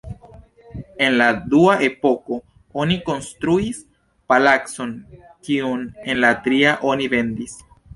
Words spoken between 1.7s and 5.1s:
epoko oni konstruis palacon,